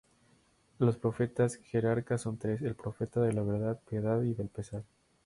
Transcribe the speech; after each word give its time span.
Los 0.79 0.97
Profetas 0.97 1.57
Jerarcas 1.57 2.21
son 2.21 2.39
tres: 2.39 2.63
El 2.63 2.73
Profeta 2.73 3.21
de 3.21 3.33
la 3.33 3.43
Verdad, 3.43 3.79
Piedad 3.87 4.19
y 4.23 4.33
del 4.33 4.49
Pesar. 4.49 4.81